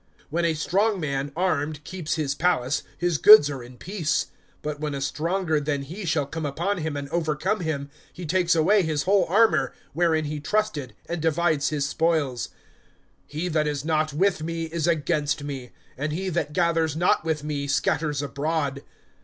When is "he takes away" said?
8.11-8.81